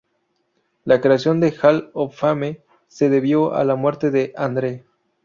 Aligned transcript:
La 0.83 0.99
creación 0.99 1.39
del 1.39 1.53
Hall 1.61 1.91
of 1.93 2.15
Fame 2.19 2.63
se 2.87 3.07
debió 3.07 3.53
a 3.53 3.63
la 3.63 3.75
muerte 3.75 4.09
de 4.09 4.33
Andre. 4.35 4.83